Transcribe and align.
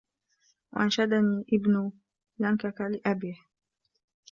وَأَنْشَدَنِي 0.73 1.45
ابْنُ 1.53 1.91
لَنْكَكَ 2.39 2.81
لِأَبِيهِ 2.81 3.45